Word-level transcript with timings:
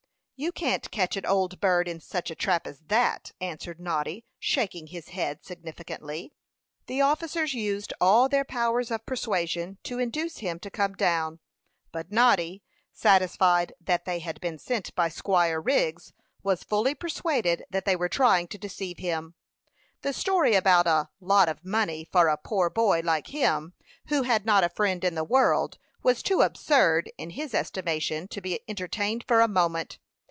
"You 0.43 0.51
can't 0.51 0.89
catch 0.89 1.15
an 1.17 1.25
old 1.27 1.59
bird 1.59 1.87
in 1.87 1.97
any 1.97 1.99
such 1.99 2.35
trap 2.39 2.65
as 2.65 2.79
that," 2.87 3.31
answered 3.39 3.79
Noddy, 3.79 4.25
shaking 4.39 4.87
his 4.87 5.09
head 5.09 5.45
significantly. 5.45 6.33
The 6.87 6.99
officers 6.99 7.53
used 7.53 7.93
all 8.01 8.27
their 8.27 8.43
powers 8.43 8.89
of 8.89 9.05
persuasion 9.05 9.77
to 9.83 9.99
induce 9.99 10.37
him 10.39 10.57
to 10.61 10.71
come 10.71 10.93
down; 10.95 11.41
but 11.91 12.11
Noddy, 12.11 12.63
satisfied 12.91 13.73
that 13.79 14.05
they 14.05 14.17
had 14.17 14.41
been 14.41 14.57
sent 14.57 14.95
by 14.95 15.09
Squire 15.09 15.61
Wriggs, 15.61 16.11
was 16.41 16.63
fully 16.63 16.95
persuaded 16.95 17.63
that 17.69 17.85
they 17.85 17.95
were 17.95 18.09
trying 18.09 18.47
to 18.47 18.57
deceive 18.57 18.97
him. 18.97 19.35
The 20.01 20.11
story 20.11 20.55
about 20.55 20.87
a 20.87 21.09
"lot 21.19 21.49
of 21.49 21.63
money" 21.63 22.03
for 22.11 22.29
a 22.29 22.37
poor 22.37 22.71
boy 22.71 23.01
like 23.01 23.27
him, 23.27 23.73
who 24.07 24.23
had 24.23 24.43
not 24.43 24.63
a 24.63 24.69
friend 24.69 25.03
in 25.03 25.13
the 25.13 25.23
world, 25.23 25.77
was 26.01 26.23
too 26.23 26.41
absurd, 26.41 27.11
in 27.19 27.29
his 27.29 27.53
estimation, 27.53 28.27
to 28.29 28.41
be 28.41 28.61
entertained 28.67 29.23
for 29.27 29.41
a 29.41 29.47
moment. 29.47 29.99